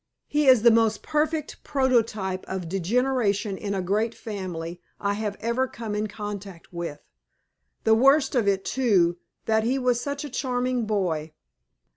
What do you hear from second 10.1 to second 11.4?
a charming boy.